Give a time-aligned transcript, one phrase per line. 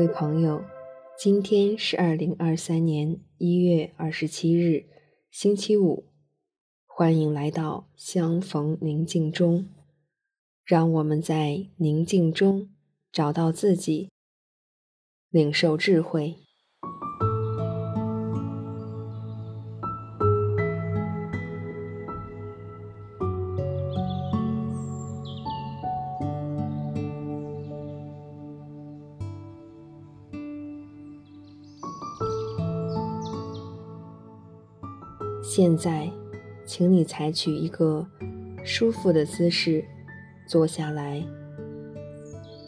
[0.00, 0.64] 各位朋友，
[1.18, 4.86] 今天是二零二三年一月二十七日，
[5.30, 6.06] 星期五。
[6.86, 9.68] 欢迎来到相逢宁静中，
[10.64, 12.70] 让我们在宁静中
[13.12, 14.08] 找到自己，
[15.28, 16.36] 领受智慧。
[35.52, 36.08] 现在，
[36.64, 38.06] 请你采取一个
[38.62, 39.84] 舒服的姿势，
[40.46, 41.26] 坐下来，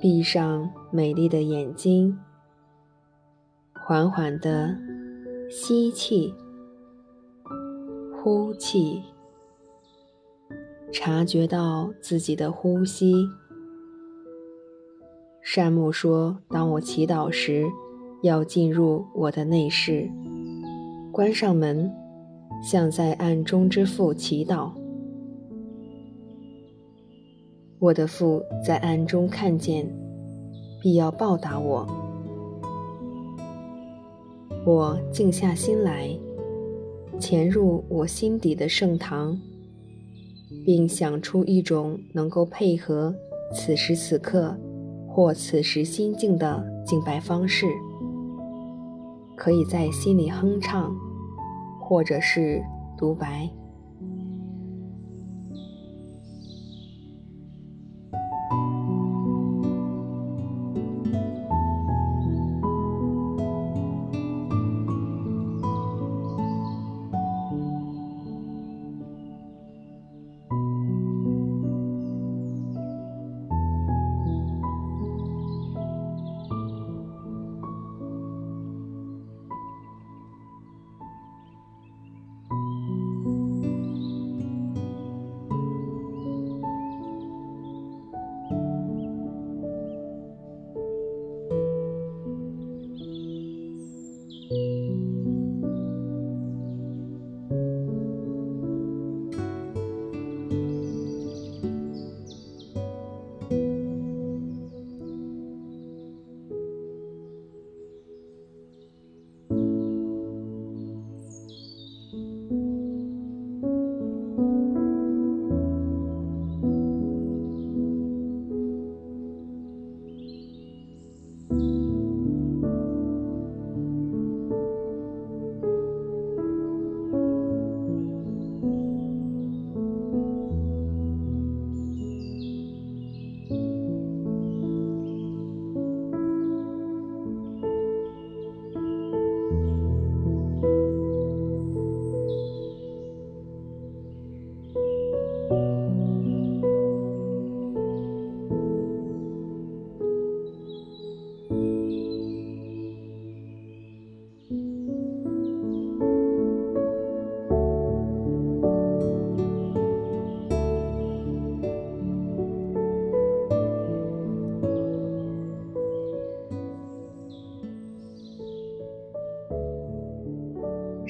[0.00, 2.18] 闭上美丽的眼睛，
[3.74, 4.74] 缓缓地
[5.50, 6.34] 吸气、
[8.16, 9.02] 呼气，
[10.90, 13.28] 察觉到自己的呼吸。
[15.42, 17.66] 善牧说：“当我祈祷时，
[18.22, 20.10] 要进入我的内室，
[21.12, 21.94] 关上门。”
[22.62, 24.70] 向在暗中之父祈祷，
[27.78, 29.88] 我的父在暗中看见，
[30.82, 31.86] 必要报答我。
[34.66, 36.14] 我静下心来，
[37.18, 39.40] 潜入我心底的圣堂，
[40.66, 43.14] 并想出一种能够配合
[43.54, 44.54] 此时此刻
[45.08, 47.66] 或此时心境的敬拜方式，
[49.34, 50.94] 可以在心里哼唱。
[51.90, 52.62] 或者是
[52.96, 53.50] 独白。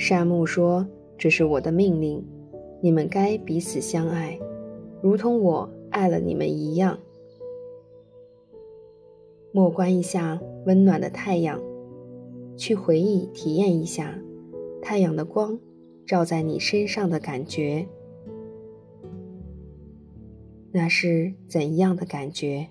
[0.00, 0.86] 善木说
[1.18, 2.24] ：“这是我的命令，
[2.80, 4.40] 你们该彼此相爱，
[5.02, 6.98] 如同我爱了你们一样。”
[9.52, 11.60] 莫观一下温暖的太阳，
[12.56, 14.18] 去回忆体验一下
[14.80, 15.60] 太阳的光
[16.06, 17.86] 照在你身上的感觉，
[20.72, 22.68] 那是怎样的感觉？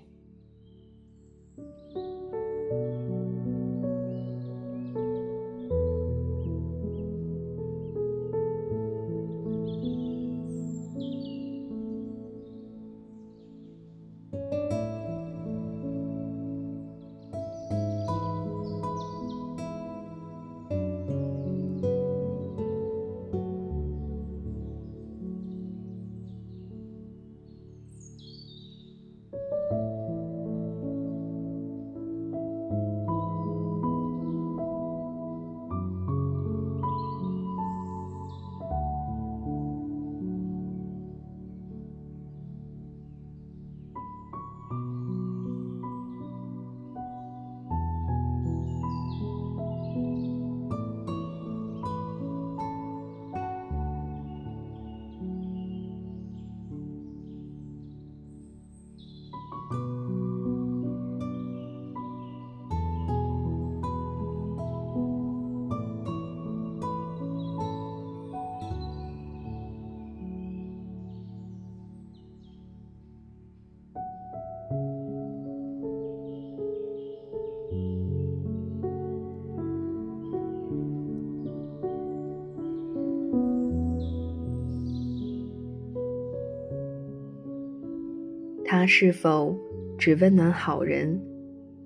[88.80, 89.54] 它是否
[89.98, 91.20] 只温暖好人，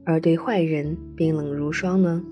[0.05, 2.23] 而对坏人冰冷如霜呢？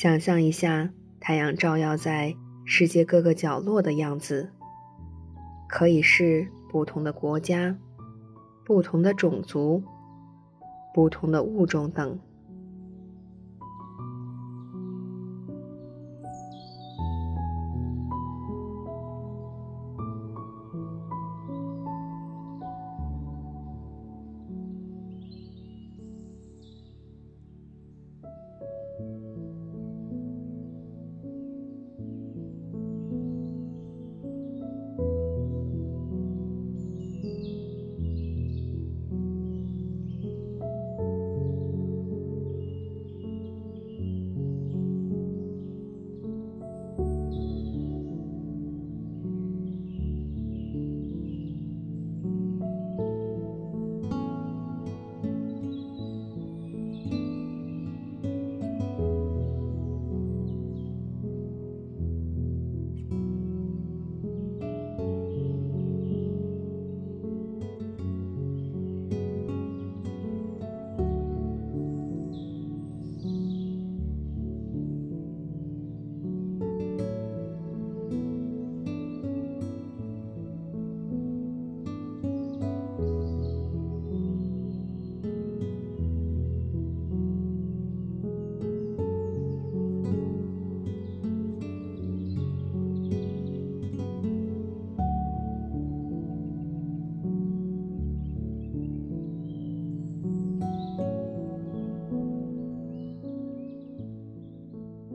[0.00, 4.52] 想象一下，太阳照耀在世界各个角落的样子，
[5.68, 7.76] 可以是不同的国家、
[8.64, 9.82] 不同的种族、
[10.94, 12.16] 不同的物种等。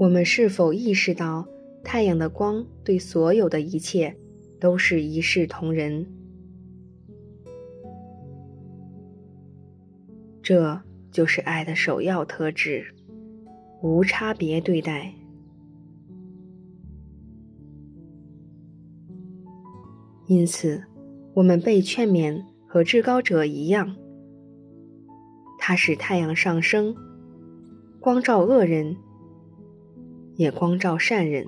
[0.04, 1.48] 我们是否意识到，
[1.82, 4.14] 太阳的光对所有的一切
[4.60, 6.06] 都是一视同仁？
[10.42, 12.84] 这就是爱的首要特质，
[13.82, 15.14] 无差别对待。
[20.28, 20.84] 因此，
[21.34, 23.96] 我们被劝勉和至高者一样，
[25.58, 26.94] 他使太阳上升，
[28.02, 28.98] 光照恶人。
[30.36, 31.46] 也光照善人，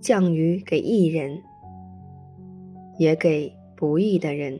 [0.00, 1.42] 降雨给义人，
[2.98, 4.58] 也给不义的人。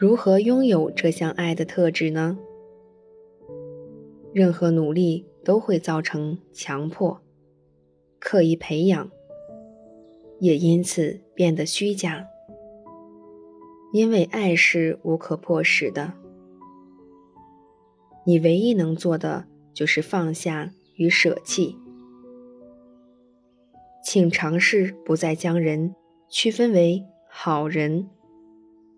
[0.00, 2.38] 如何拥有这项爱的特质呢？
[4.32, 7.20] 任何努力都会造成强迫、
[8.20, 9.10] 刻意培养，
[10.38, 12.28] 也因此变得虚假。
[13.92, 16.12] 因为爱是无可迫使的，
[18.24, 21.76] 你唯一能做的就是放下与舍弃。
[24.04, 25.96] 请尝试不再将人
[26.30, 28.08] 区分为好人、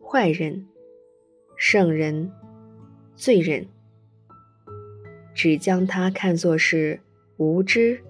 [0.05, 0.67] 坏人、
[1.63, 2.33] 圣人、
[3.17, 3.67] 罪人，
[5.35, 7.01] 只将他看作是
[7.37, 8.01] 无知，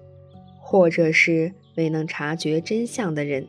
[0.57, 3.45] 或者是未能察觉真相的人。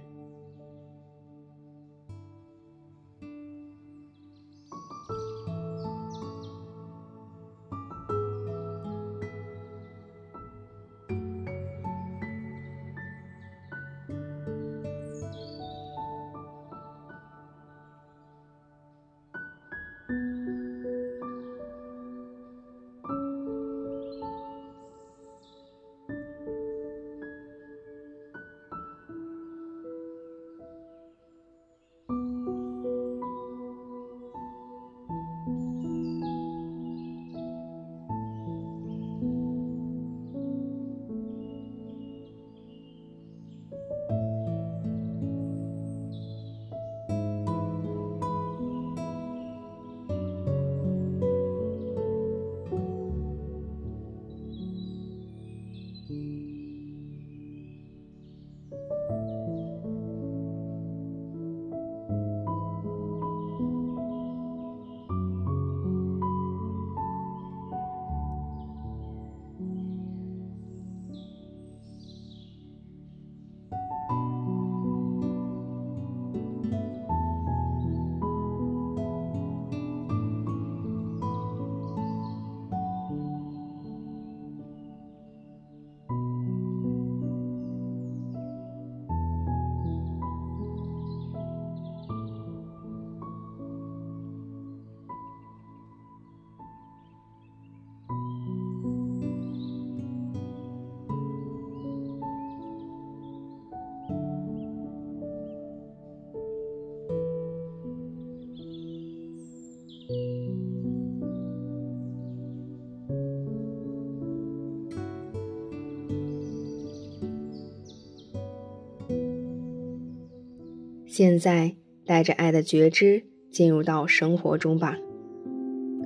[121.12, 121.76] 现在
[122.06, 124.96] 带着爱的觉知进入到生活中吧，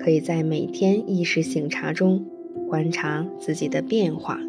[0.01, 2.27] 可以在每天意识醒察中
[2.69, 4.41] 观察自己的变化。